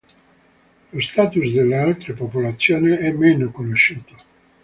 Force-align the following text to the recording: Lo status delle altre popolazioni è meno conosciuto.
Lo 0.93 0.99
status 0.99 1.51
delle 1.53 1.77
altre 1.77 2.13
popolazioni 2.13 2.95
è 2.97 3.11
meno 3.11 3.51
conosciuto. 3.51 4.15